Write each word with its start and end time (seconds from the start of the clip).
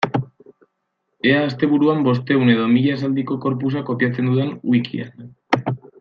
Ea 1.31 1.41
asteburuan 1.49 1.99
bostehun 2.07 2.49
edo 2.55 2.65
mila 2.73 2.95
esaldiko 2.99 3.37
corpusa 3.47 3.83
kopiatzen 3.93 4.31
dudan 4.31 4.53
wikian. 4.77 5.29